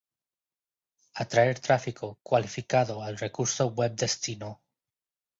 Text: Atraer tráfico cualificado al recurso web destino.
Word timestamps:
Atraer 1.13 1.59
tráfico 1.59 2.17
cualificado 2.23 3.03
al 3.03 3.19
recurso 3.19 3.67
web 3.67 3.95
destino. 3.95 4.63